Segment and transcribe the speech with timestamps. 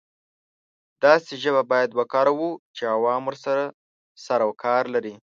[1.03, 3.63] داسې ژبه باید وکاروو چې عوام ورسره
[4.23, 5.15] سر او کار لري.